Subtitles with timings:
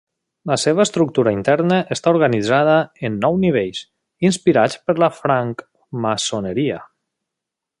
[0.51, 2.77] La seva estructura interna està organitzada
[3.09, 3.83] en nou nivells,
[4.31, 6.81] inspirats per la francmaçoneria.